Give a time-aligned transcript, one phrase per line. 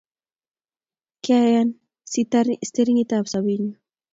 [1.23, 1.73] Kiana
[2.11, 3.71] sitaring'itab sobenyu